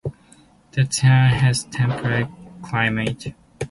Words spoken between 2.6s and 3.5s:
climate.